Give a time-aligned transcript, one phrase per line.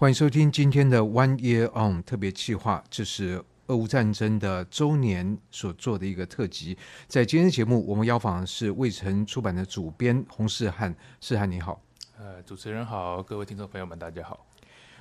[0.00, 6.78] 欢迎收听今天的 One Year On 特别企划，这是俄乌战争的周年所做的一个特辑。
[7.08, 10.94] 在今天的节目，我们邀访的是未城出版的主编洪世汉。
[11.20, 11.82] 世汉你好，
[12.16, 14.46] 呃，主持人好，各位听众朋友们，大家好。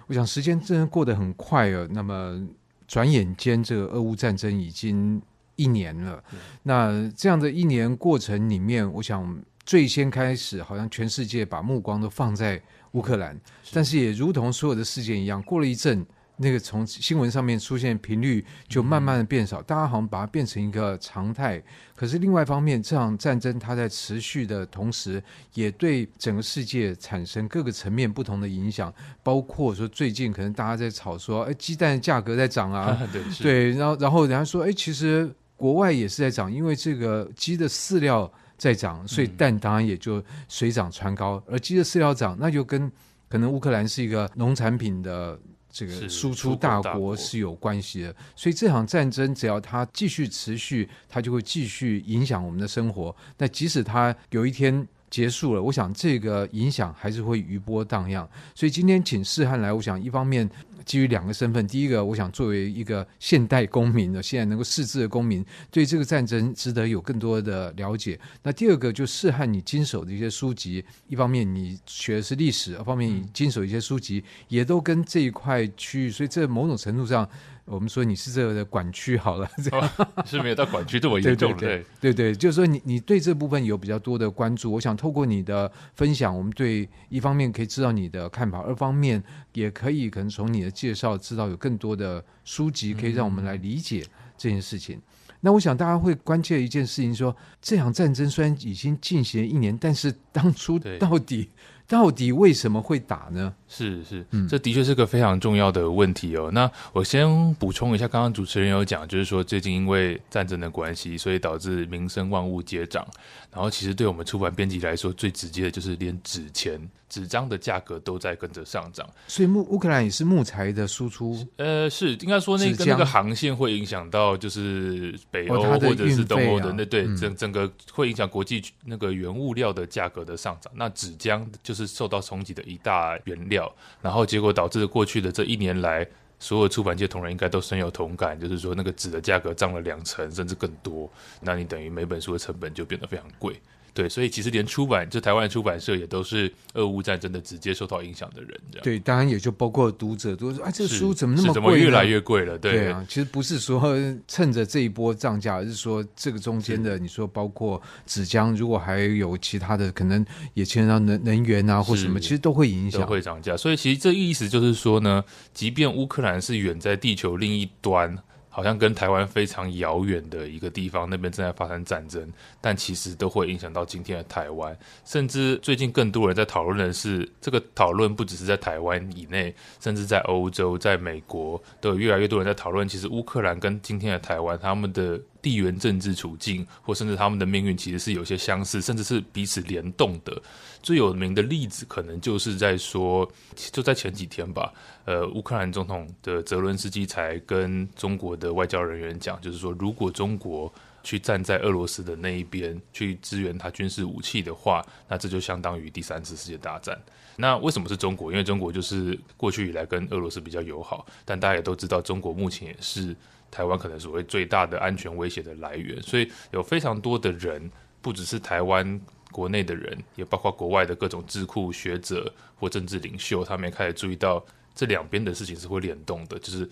[0.08, 2.48] 我想时间真的过得很快哦，那么
[2.88, 5.22] 转眼间，这个俄乌战争已经
[5.58, 6.24] 一年了。
[6.32, 12.60] 嗯、那这样的一年过程里面，我想最先开始，好像全世界把目光都放在。
[12.94, 13.38] 乌克兰，
[13.74, 16.04] 但是也如同所有的事件一样，过了一阵，
[16.38, 21.62] 那个从新闻上面出现频率就慢慢的变少，大家好像把它变成一个常态。
[21.96, 25.22] 可是另外一方面，这场战争它在持续的同时，
[25.54, 28.92] 也对整个世界产生各个层面不同的影响，
[29.22, 38.32] 包括说最近可能大家在吵说，哎，鸡蛋价格在涨啊， 对，对，然后然后人家说，哎，其实国外也是在涨，因为这个鸡的饲料。
[38.58, 41.42] 在涨，所以蛋当然也就水涨船高。
[41.48, 42.92] 而鸡的饲料涨，那就跟
[43.30, 45.40] 可能乌克兰是一个农产品的
[45.70, 48.16] 这个输出大国是有关系的。
[48.36, 53.16] 所以这场战争只要它继续持续，它就会继续影响我们的生活。
[53.38, 58.28] 那即使它有一天结束了，我想这个影响还是会余波荡漾。
[58.56, 60.50] 所以今天请世汉来，我想一方面。
[60.88, 68.18] 基于两个身份，第一个，我想作为一个现代公民的，现在能够识字的公民，对这个战争值得有更多的了解。
[68.42, 77.30] 那第二个，就是和你经手的一些书籍，一方面你学的是历史，二方面你经手一些书籍，也都跟这一块区域，所以这某种程度上。
[77.68, 94.06] 我们说你是这个的管区好了，这样、哦、是没有到管区这么严重，对对对，就是说你你对这部分有比较多的关注，我想透过你的分享，我们对一方面可以知道你的看法，二方面也可以可能从你的介绍知道有更多的书籍可以让我们来理解
[94.38, 94.96] 这件事情。
[94.96, 95.02] 嗯、
[95.42, 101.50] 那我想大家会关切一件事情说，说这场战争虽然已经进行了一年，但是当初到底。
[101.88, 103.54] 到底为什么会打呢？
[103.70, 106.50] 是是，这的确是个非常重要的问题哦。
[106.54, 113.08] 那我先补充一下，刚刚主持人有讲，就是说最近因为战争的关系，所以导致民生万物皆涨。
[113.52, 119.08] 然后其实对我们出版编辑来说，最直接的就是连纸钱、纸张的价格都在跟着上涨。
[119.28, 130.72] 所以木乌克兰也是木材的输出，呃，是应该说那个那个航线会影响到就是北欧或者是东欧的那对整整个会影响国际那个原物料的价格的上涨。
[130.76, 131.77] 那纸浆就是。
[131.78, 133.72] 是受到冲击的一大原料，
[134.02, 136.06] 然后结果导致过去的这一年来，
[136.40, 141.10] 所有出版界同仁应该都深有同感，就是说那个纸的价格涨了两成甚至更多，
[141.42, 143.62] 那你等于每本书的成本就变得非常贵。
[143.98, 148.50] 对，所以其实连出版，就台湾出版社也都是俄乌战争的直接受到影响的人。
[148.72, 151.54] 这样对，当然也就包括读者都说：“啊，这个书怎么那么贵？
[151.56, 153.98] 怎么越来越贵了？”对，对啊，其实不是说
[154.28, 163.58] 趁着这一波涨价，而是说这个中间的，你说包括纸浆，如果还有其他的，可能也牵扯到能能源啊或什么，其实都会影响，都会涨价。
[163.58, 168.16] 所以其实这意思就是说呢，即便乌克兰是远在地球另一端。
[168.58, 172.28] 好像跟台湾非常遥远的一个地方，那边正在发生战争，
[172.60, 174.76] 但其实都会影响到今天的台湾。
[175.06, 182.88] 甚至最近更多人在讨论的是，这个讨论不只是在台湾以内，甚至在欧洲、在美国，都有越来越多人在讨论。
[182.88, 190.42] 其实乌克兰跟今天的台湾，他们的地缘政治处境，或甚至他们的命运，其实是有些相似，甚至是彼此联动的。
[190.82, 194.72] 最有名的例子，可能就是在说，就在前几天吧。
[195.06, 200.72] 呃，乌克兰总统的泽伦斯基才跟中国的外交人员讲，就是说，如果中国
[201.04, 206.98] 去站在俄罗斯的那一边，去支援他军事武器的话，那这就相当于第三次世界大战。
[207.38, 208.32] 那为什么是中国？
[208.32, 213.16] 因为中国就是过去以来跟俄罗斯比较友好，但大家也都知道，中国目前也是
[213.52, 216.02] 台湾可能所谓最大的安全威胁的来源。
[216.02, 217.72] 所以有非常多的人，
[218.02, 219.00] 不只是台湾
[219.32, 224.46] 国内的人，也包括国外的各种智库学者或政治领袖，他们也开始注意到。
[224.80, 226.70] 这两边的事情是会联动的，就是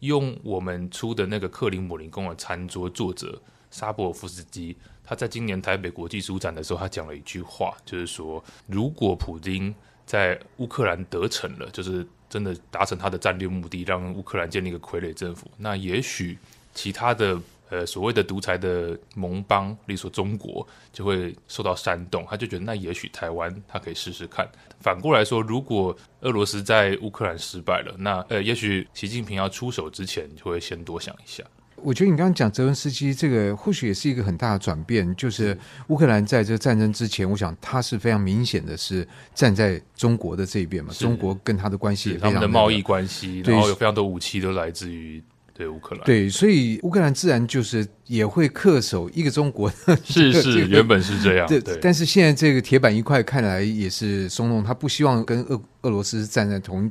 [0.00, 9.72] 用我们出的那个克林姆林宫的餐桌作者沙博尔夫斯基，他在今年台北国际书展的时候，他讲了一句话，就是说，如果普京
[10.04, 12.04] 在乌克兰得逞了，就是
[12.34, 16.36] 真的达成他的战略目的，让乌克兰建立一个傀儡政府，那也许
[16.74, 17.40] 其他的。
[17.70, 24.46] 呃，所谓的独裁的盟邦，例如说中国，就会受到煽动，他就觉得那也许台湾他可以试试看。
[24.80, 31.42] 反过来说，如果俄罗斯在乌克兰失败了，那呃，也许习近平要出手之前，就会先多想一下。
[31.76, 35.56] 我觉得你刚刚讲泽文斯基这个，或许也是一个很大的转变，就是
[35.88, 45.22] 乌克兰在这个战争之前，我想他是非常明显的是站在中国的这一边嘛，中国跟他的关系也非常的，他们的贸易关系，然后有非常多武器都来自于。
[45.56, 51.78] 对乌克兰，对，所以乌克兰自然就是也会恪守一个中国的， 是是，原本是这样，对，对。
[51.80, 56.90] 但是现在这个铁板一块看来也是松动，他不希望跟俄俄罗斯站在同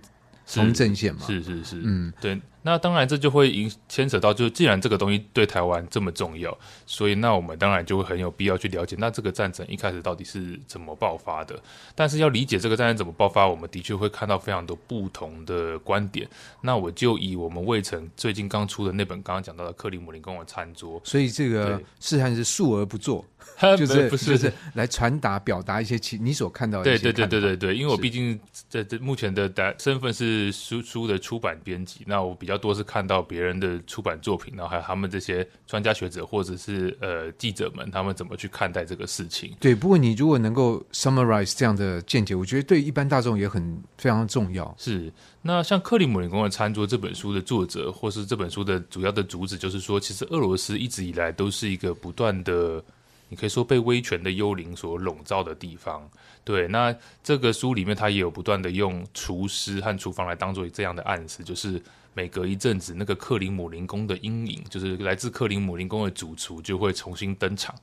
[0.49, 1.19] 同阵线嘛。
[1.27, 2.39] 是是是，嗯，对。
[2.63, 11.61] 那当然，这就会影牵扯到，就是既然这个东西对台湾这么重要，所以那我们当然就会很有必要去了解，那这个战争一开始到底是怎么爆发的。
[11.93, 16.27] 但是要理解这个战争怎么爆发，我们的确会看到非常多不同的观点。
[16.61, 23.25] 那我就以我们魏城最近刚出的那本刚刚讲到的克里姆林宫的餐桌，所以这个试探是述而不作。
[23.77, 26.85] 就是不是就是来传达表达一些其你所看到的。
[26.85, 28.39] 对对对对对对，因为我毕竟
[28.69, 39.55] 在这目前的身份是书书的出版编辑，那我比较多是看到别人的出版作品，然后还有他们这些专家学者或者是呃记者们，他们怎么去看待这个事情。
[39.59, 44.73] 对，不过你如果能够 summarize 这样的见解，我觉得对一般大众也很非常重要。
[44.77, 45.11] 是，
[45.41, 52.83] 那像克里姆林宫的餐桌这本书的作者，或是这本书的主要的主旨，就是说，其实俄罗斯一直以来都是一个不断的。
[53.29, 56.07] 你可以说被威权的幽灵所笼罩的地方，
[56.43, 56.67] 对。
[56.67, 61.81] 那这个书里面，他也有不断的用厨师和厨房来当做这样的暗示，就是
[62.13, 67.75] 每隔一阵子，那个克林姆林宫的阴影，就是来自克林姆林宫的主厨就会重新登场。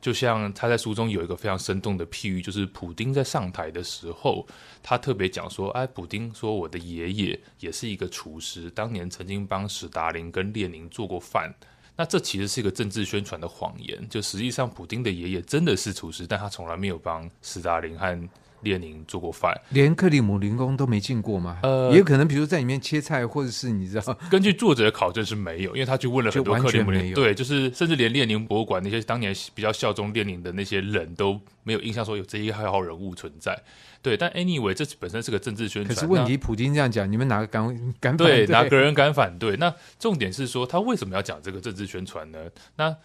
[0.00, 4.44] 就像他在书中有一个非常生动的譬喻，就是普丁在上台的时候，
[4.82, 11.54] 他特别讲说：“哎，普丁说我的爷爷也是一个厨师，当年曾经帮史达林跟列宁做过饭。”
[11.94, 18.28] 那这其实是一个政治宣传的谎言，就实际上，普丁的爷爷真的是厨师，但他从来没有帮斯大林和
[18.62, 21.58] 列宁做过饭，连克里姆林宫都没进过吗？
[21.62, 33.58] 呃，也有可能，比如在里面切菜，或者是你知道， 根据作者的考证是没有，因为他去问了很多克里姆林，对，就是甚至连列宁博物馆那些当年比较效忠列宁的那些人都没有印象说有这一号人物存在。
[34.00, 35.94] 对，但 anyway，这本身是个政治宣传。
[35.94, 37.64] 可是问题，普京这样讲，你们哪个敢
[38.00, 38.46] 敢反对？
[38.48, 39.56] 哪个人敢反对？
[39.58, 42.38] 那重点是说，他为什么要讲这个政治宣传呢？
[42.76, 42.96] 那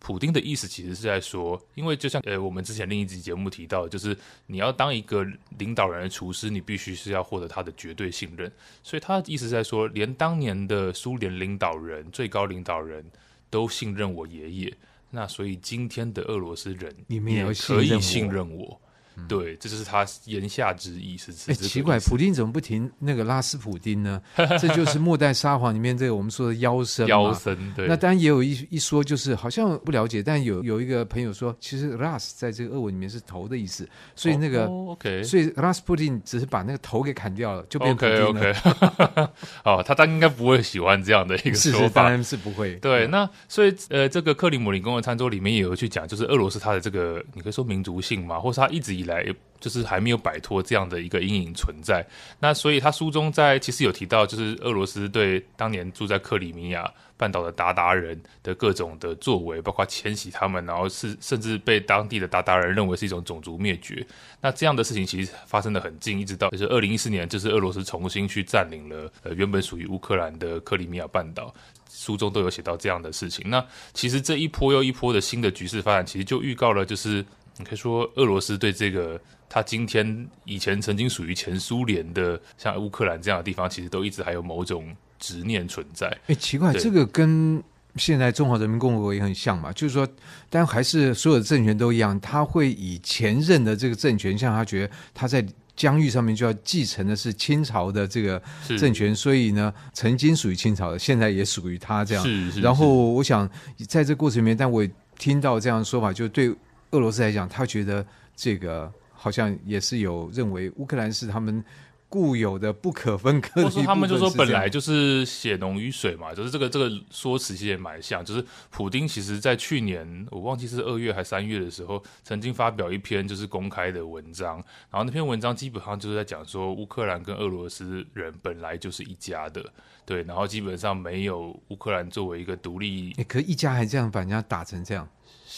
[0.00, 4.16] 普丁的意思其实是在说，因为就像呃，我们之前另一集节目提到，就是
[4.46, 5.24] 你要当一个
[5.58, 8.50] 领导人的厨师，你必须是要获得他的绝对信任。
[8.82, 13.04] 所以他的意思是在说，连当年的苏联领导人、最高领导人
[13.50, 14.74] 都信任我爷爷，
[15.10, 18.80] 那所以今天的俄罗斯人也可以信任我。
[19.28, 21.50] 对，这就是他言下之意，是是。
[21.50, 24.20] 哎，奇怪，普丁怎么不停那个拉斯普丁呢？
[24.60, 27.06] 这就是末代沙皇里面这个我们说的妖僧。
[27.06, 27.86] 妖僧，对。
[27.86, 38.28] 那当然也有一一说，就是好像不了解，但有有一个朋友说，其实 Ras 在这个俄文里面是头的意思，所以那个、哦、OK，所以拉斯普丁只是把那个头给砍掉了，就变普丁了。
[38.30, 39.28] OK OK。
[39.64, 42.74] 哦，他当然应该不会喜欢这样的一个说法，是是当然是不会。
[42.76, 49.09] 对，那所以呃，这个克里姆林宫的餐桌里面也有去讲，就是俄罗斯它的这个，你可以说民族性嘛，或是他一直以来。
[49.10, 49.26] 来
[49.60, 52.02] 就是还没有摆脱这样的一个阴影存在，
[52.38, 64.06] 那所以他书中在其实有提到，就是俄罗斯对当年住在克里米亚半岛的鞑靼人的各种的作为，包括迁徙他们，然后是甚至被当地的鞑靼人认为是一种种族灭绝。
[64.40, 71.54] 那这样的事情其实发生的很近，一直到就是二零一四年，就是俄罗斯重新去占领了呃原本属于乌克兰的克里米亚半岛，
[71.92, 73.50] 书中都有写到这样的事情。
[73.50, 73.62] 那
[73.92, 77.22] 其实这一波又一波的新的局势发展，其实就预告了，就是
[77.60, 79.20] 你可以说俄罗斯对这个。
[79.52, 86.06] 他今天以前曾经属于前苏联的，像乌克兰这样的地方，其实都一直还有某种执念存在。
[86.28, 87.60] 哎，奇怪，这个跟
[87.96, 89.72] 现在中华人民共和国也很像嘛？
[89.72, 90.06] 就是说，
[90.48, 98.40] 但还是所有的政权都一样，他会以前任的这个政权，像他觉得他在疆域上面就要继承的是清朝的这个
[98.78, 102.22] 政权，所以呢，曾经属于清朝的，现在也属于他这样。
[102.22, 102.60] 是是是。
[102.60, 103.50] 然后，我想
[103.88, 104.86] 在这过程里面，但我
[105.18, 106.54] 听到这样的说法，就对
[106.90, 108.92] 俄罗斯来讲，他觉得这个。
[109.22, 111.62] 好像也是有认为乌克兰是他们
[112.08, 118.24] 固有的不可分割他们就说本来就是血浓于水嘛，就是这个这个说辞其实也蛮像。
[118.24, 124.56] 就是普丁其实在去年我忘记是二月还三月的时候，曾经发表一篇就是公开的文章，
[124.90, 129.62] 然后那篇文章基本上就是在讲说乌克兰跟俄罗斯人本来就是一家的，
[130.06, 135.06] 对，然后基本上没有乌克兰作为一个独立，可一家还这样把人家打成这样。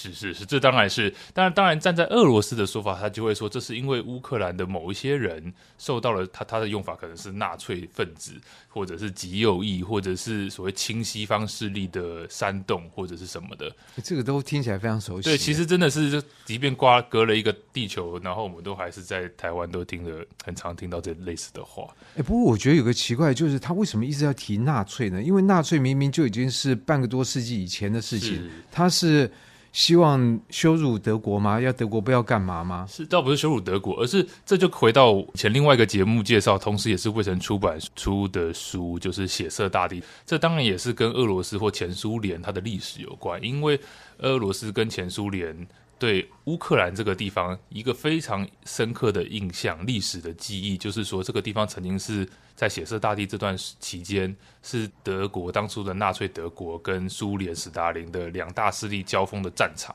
[0.02, 8.32] 是是是，这当然是，当然当然站在俄罗斯的说法，他就会说，这是因为乌克兰的某一些人受到了他他的用法可能是纳粹分子，
[8.68, 13.70] 或者是极右翼，或者是所谓亲西方势力的煽动，或者是什么的，
[14.02, 15.28] 这个都听起来非常熟悉。
[15.28, 21.86] 对，其实真的是，即便瓜隔了一个地球，然后我们都还是在台湾都听了很常听到这类似的话。
[22.16, 25.22] 哎，不过我觉得有个奇怪，就是他为什么一直要提纳粹呢？
[25.22, 29.30] 因为纳粹明明就已经是半个多世纪以前的事情，他是。
[29.72, 31.58] 希望羞辱德国吗？
[31.58, 32.86] 要德国不要干嘛吗？
[32.88, 40.00] 是，倒不是羞辱德国，而是这就回到前另外一个节目介绍，同时也是未曾出版出的书，就是《血色大地》。
[40.26, 43.80] 这当然也是跟俄罗斯或前苏联它的历史有关，因为
[44.18, 45.66] 俄罗斯跟前苏联
[46.02, 59.94] 对乌克兰这个地方一个非常深刻的印象、历史的记忆，就是说这个地方曾经是在血色大地这段期间，是德国当初的纳粹德国跟苏联史达林的两大势力交锋的战场。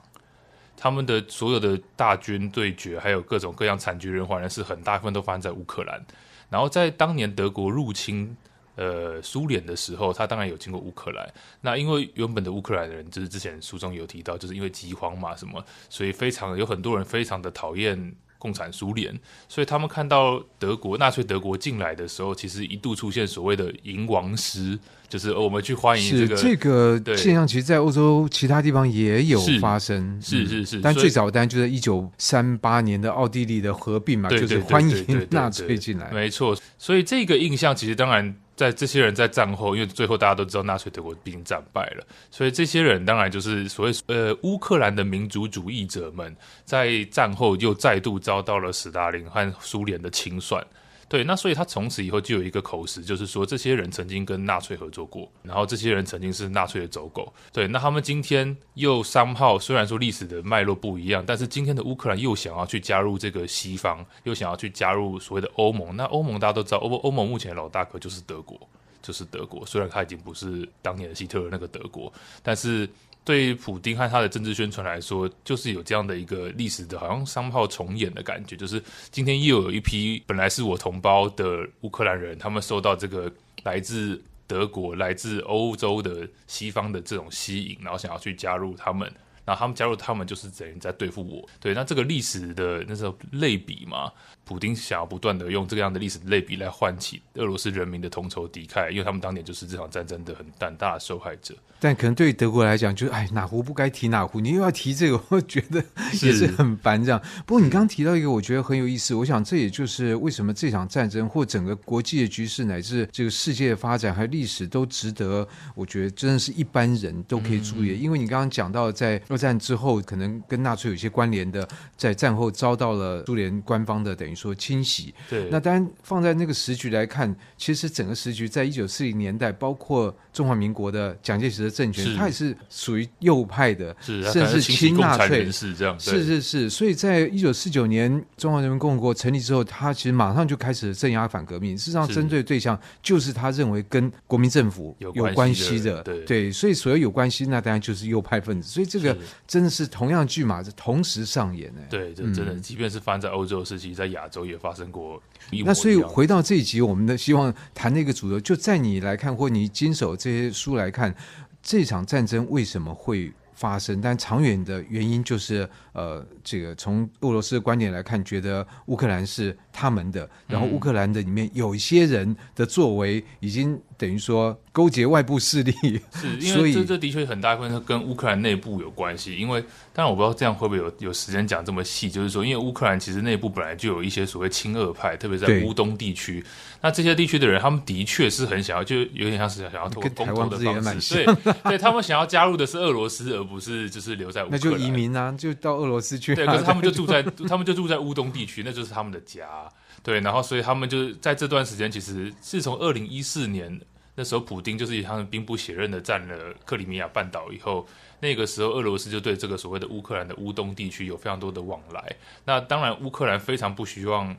[0.77, 6.01] 他们的所有的大军对决，还有各种各样惨绝人寰的事，很大部分都发生在乌克兰。
[6.49, 8.33] 然后在当年德国入侵
[8.77, 11.29] 呃苏联的时候，他当然有经过乌克兰。
[11.59, 18.15] 那因为原本的乌克兰人，就是之前书中有提到，就是因为饥荒嘛什么，所以非常有很多人非常的讨厌。
[18.39, 19.19] 共产苏联，
[19.49, 24.77] 所以他们看到德国纳粹德国进来的时候，其实一度出现所谓的迎王师，
[25.09, 30.81] 就是我们去欢迎这个这个现象，其实，在欧洲其他地方也有发生，是是是，是、嗯。
[30.83, 36.55] 但最早当然就在一九三八年的奥地利的合并嘛，就是欢迎纳粹进来，没错。
[36.77, 38.35] 所以这个印象其实当然。
[38.57, 46.35] 在这些人在战后，因为最后大家都知道纳粹德国已经战败了，所以这些人当然就是所谓呃乌克兰的民族主义者们，
[46.65, 50.65] 在战后又再度遭到了斯大林和苏联的清算。
[51.09, 57.31] 对，那所以他从此以后就有一个口实，就是说这些人曾经跟纳粹合作过，然后这些人曾经是纳粹的走狗。
[57.53, 65.95] 对，那他们今天又 somehow，虽然说历史的脉络不一样，但是今天的乌克兰又想要去加入这个西方，又想要去加入所谓的欧盟。
[65.95, 68.59] 那欧盟大家都知道，欧欧盟目前老大哥就是德国，
[69.01, 69.65] 就是德国。
[69.65, 72.11] 虽然他已经不是当年的希特勒那个德国，
[72.43, 72.89] 但是。
[73.27, 78.55] 对普丁和他的政治宣传来说，就是有这样的一个历史的，好像商炮重演的感觉。
[78.55, 78.81] 就是
[79.11, 83.29] 今天又有一批本来是我同胞的乌克兰人，他们受到这个
[83.63, 89.11] 来自德国、来自欧洲的西方的这种吸引，然后想要去加入他们。
[89.43, 91.45] 然后他们加入，他们就是等于在对付我。
[91.59, 94.09] 对，那这个历史的那时候类比嘛，
[94.47, 101.55] 普丁想要不断的用这个样的历史类比来唤起俄罗斯人民的同仇敌忾，因为他们当年就是这场战争的很胆大的受害者。
[101.79, 105.83] 但可能对于德国来讲，就是哎，哪壶不该提哪壶，你又要提这个，我觉得
[106.21, 107.21] 也是很烦这样。
[107.45, 109.13] 不过你刚刚提到一个，我觉得很有意思。
[109.13, 117.91] 我想这也就是为什么这场战争或整个国际的局势，乃至这个世界的发展还有历史，都值得我觉得真的是一般人都可以注意。
[117.91, 119.37] 嗯、因为你刚刚讲到在二。
[119.37, 125.13] 战之后，可能跟纳粹有些关联的，在战后遭到了苏联官方的等于说清洗。
[125.29, 135.99] 对，那当然放在那个时局来看，其实整个时局在一九四零年代，包括中华民国的蒋介石的政权，它也是属于右派的，是甚至亲纳粹是这样。
[135.99, 141.77] 是是是，所以在一九四九年中华人民共和国成立之后，他其实马上就开始镇压反革命。
[141.77, 148.69] 事实上，针对的对象就是他认为跟国民政府有关系的，对对，所以所有有关系，那当然就是右派分子。
[148.69, 149.17] 所以这个。
[149.47, 155.21] 真的是同样剧码是同时上演哎，对，这真的，即便是发生在欧洲时期，在亚洲也发生过。
[155.65, 161.13] 那所以回到这一集，我们的希望谈那个主流，就在你来看，或你经手这些书来看，
[161.61, 163.99] 这场战争为什么会发生？
[164.01, 173.79] 但长远的原因就是，呃，这个从俄罗斯的观点来看，觉得乌克兰是他们的，然后乌克兰的里面有一些人的作为已经。
[173.99, 175.73] 等于说勾结外部势力，
[176.13, 179.35] 是 因为这这的确很大一部分跟乌克兰内部有关系。
[179.35, 179.59] 因为
[179.91, 186.45] 当然我不知道这样会不会有有时间讲这么细，就是说，因为乌克兰其实内部本来就有一些所谓亲俄派，特别在乌东地区。
[186.79, 194.61] 那这些地区的人，他们的确是很想要，就有点像是想要通过公投的方式，对，对他们想要加入的是俄罗斯，而不是就是留在乌克兰。
[194.61, 196.35] 那就移民啊，就到俄罗斯去。
[196.35, 199.66] 对，可是他们就住在他们就住在乌东地区，那就是他们的家。
[200.07, 203.77] 对，然后所以他们就是在这段时间，其实是从二零一四年
[204.15, 207.85] 那时候，普丁就是以他们兵不血刃的占了克里米亚半岛以后，
[208.21, 212.15] 那个时候俄罗斯就对这个所谓的乌克兰的乌东地区有非常多的往来。
[212.45, 214.33] 那当然，乌克兰非常不希望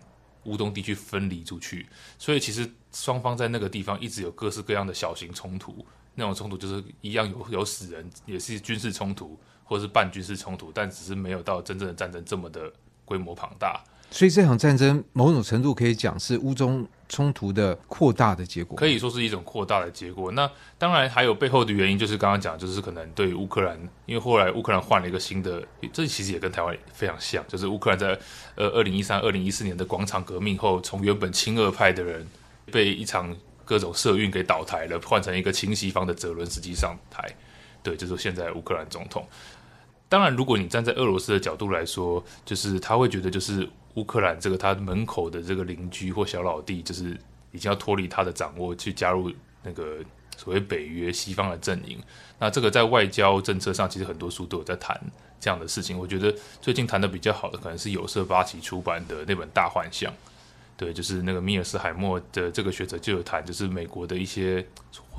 [0.44, 1.86] 乌东地区分离出去，
[2.18, 5.84] 所以其实双方在那个地方一直有各式各样的小型冲突。
[6.14, 12.72] 那种冲突就是一样有有死人，也是军事冲突或者是半军事冲突，但只是没有到真正的战争这么的
[13.04, 13.84] 规模庞大。
[14.10, 20.32] 所以这场战争某种程度可以讲是乌中冲突的扩大的结果，可以说是一种扩大的结果。
[20.32, 25.62] 那当然还有背后的原因，就是刚刚讲，就是可能对乌克兰，因为后来乌克兰换了一个新的，
[25.92, 28.18] 这其实也跟台湾非常像，就是乌克兰在
[28.54, 32.26] 呃二零一三、二零一四年的广场革命后，从原本亲俄派的人
[32.72, 33.34] 被一场
[33.66, 37.28] 各种社运给倒台了，换成一个亲西方的泽伦斯基上台，
[37.82, 39.26] 对，就是现在乌克兰总统。
[40.08, 43.68] 当然，如果你站在俄罗斯的角度来说，就是他会觉得就是。
[43.98, 47.18] 乌克兰这个他门口的这个邻居或小老弟，就是
[47.50, 49.32] 已经要脱离他的掌握，去加入
[49.64, 49.96] 那个
[50.36, 51.98] 所谓北约西方的阵营。
[52.38, 54.96] 那这个在外交政策上，其实很多书都有在谈
[55.40, 55.98] 这样的事情。
[55.98, 60.12] 我觉得最近谈的比较好的，可能是有色八旗出版的那本《大幻象》。
[60.76, 64.64] 对，就是那个米尔斯海默的这个学者就有谈，就是美国的一些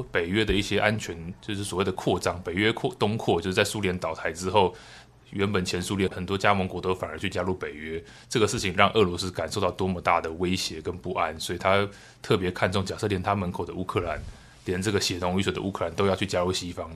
[0.10, 4.74] 北约的一些安全，就是所谓的扩张，北约扩东扩，就是在苏联倒台之后。
[5.32, 11.88] 原本前苏联很多加盟国都反而去加入北约，这个事情让俄罗斯感受到多么大的威胁跟不安，所以他
[12.22, 14.20] 特别看重，假设连他门口的乌克兰，
[14.66, 16.90] 连这个血浓于水的乌克兰都要去加入西方，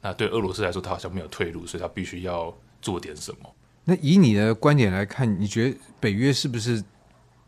[0.00, 3.54] 那对俄罗斯来说，他好像没有退路，所以他必须要做点什么。
[3.84, 6.82] 那以你的观点来看，你觉得北约是不是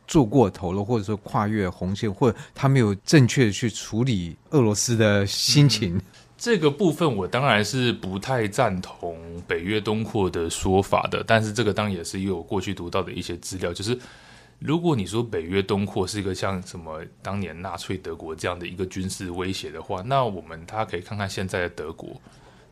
[0.07, 6.00] 做过头了，或者说跨越红线，或者他没有正确的去处理俄罗斯的心情？
[6.38, 13.99] 这个部分我当然是不太赞同北约东扩的说法的，但是这个当然也是因为我过去读到的一些资料，就是
[14.59, 22.21] 如果你说北约东扩是一个像什么当年纳粹德国这样的一个军事威胁的话，那我们大家可以看看现在的德国，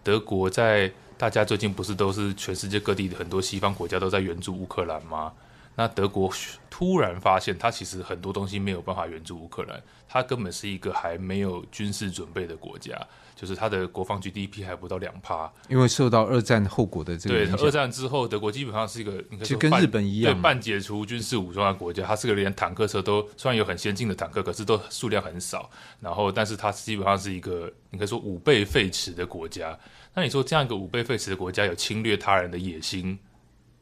[0.03, 5.33] 德国在大家最近不是都是全世界各地的很多西方国家都在援助乌克兰吗？
[5.77, 6.31] 那德国
[6.71, 12.97] 突然发现，它其实很多东西没有办法援助乌克兰，它根本是一个还没有军事准备的国家，
[13.45, 17.45] 就是它的国防 GDP 还不到两趴，因为受到二战后果的这个。
[17.45, 25.69] 对，二战之后，德国基本上是一个，就跟日本一样，对，半解除军事武装的国家，它是个连坦克车都虽然有很先进的坦克，可是都数量很少。
[26.01, 29.79] 然后，但是它基本上是一个，你可以说五倍废弛的国家。
[30.15, 33.19] 那你说这样一个五倍废弛的国家有侵略他人的野心？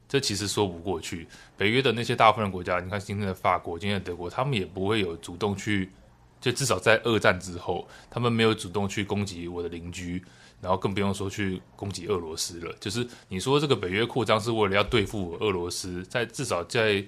[0.09, 1.29] 这其实说不过去。
[1.57, 5.91] 北约的那些大部分的国家，你看今天的法国、今天的德国，他们也不会有主动去，
[6.43, 10.23] 就至少在二战之后，他们没有主动去攻击我的邻居，
[10.61, 12.75] 然后更不用说去攻击俄罗斯了。
[12.79, 17.03] 就是你说这个北约扩张是为了要对付俄罗斯，在至少在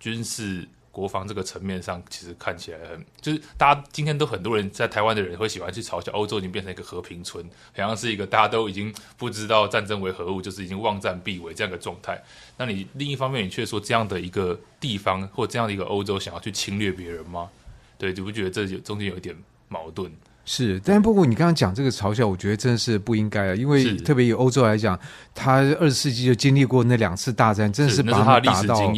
[0.00, 0.68] 军事。
[0.96, 7.44] 国防这个层面上，其实看起来很，就是大家今天都很多人在台湾的人会喜欢去嘲笑欧洲已经变成一个和平村，
[7.76, 12.24] 好像是一个大家都已经不知道战争为何物，就是已经望战必危这样的状态。
[12.56, 17.50] 那你另一方面，你却说这样的一个地方或这样的一个欧洲想要去侵略别人吗？
[17.98, 19.36] 对，你不觉得这有中间有一点
[19.68, 20.12] 矛盾？
[20.48, 24.96] 是，但不过你刚刚讲这个嘲笑，我觉得真的是不应该啊，因为特别以欧洲来讲，
[25.34, 28.92] 他二十世纪就经历过那两次大战，真的是把他打到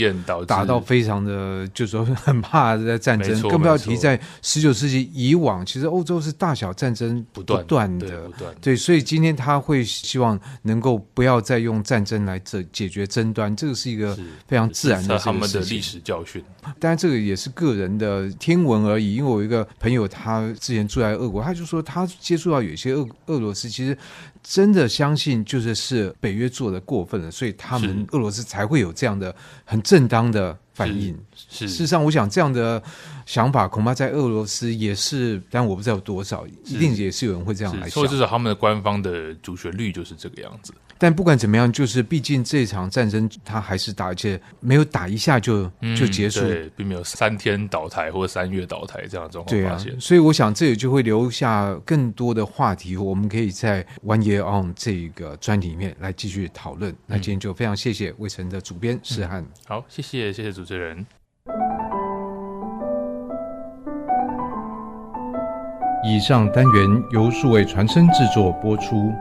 [0.44, 14.14] 打到非常的，就是说很怕在战争，更不要提在十九世纪以往，其实欧洲是大小战争不断的，对，不断，对，所以今天他会希望能够不要再用战争来解解决争端，这个是一个
[14.46, 16.44] 非常自然的他们的历史教训。
[16.78, 21.37] 当然，这个也是个人的听闻而已，因为我有一个朋友，他之前住在俄国。
[21.42, 23.96] 他就说，他接触到有些俄俄罗斯，其实
[24.42, 31.18] 真的相信就是是北约做的过分了，所以他们俄罗斯才会有这样的很正当的反应。
[31.34, 32.82] 是，事实上，我想这样的
[33.28, 37.90] 想法恐怕在俄罗斯也是，但我不知道有多少，一定也是有人会这样来想。
[37.90, 40.72] 所以，至少他们的官方的主旋律就是这个样子。
[40.96, 46.40] 但不管怎么样，就是毕竟这场战争它还是打，而且没有打一下就就结束，
[46.74, 49.88] 并没有三天倒台或者三月倒台这样的状况发现。
[49.88, 56.90] 对啊，所以我想这也就会留下更多的话题，我们可以在 One Year On 这个专题里面来继续讨论。
[56.92, 61.04] 嗯、那今天就非常谢谢魏晨的主编诗翰、嗯，好，谢谢谢谢主持人。
[66.10, 69.12] 以上单元由数位传声制作播出。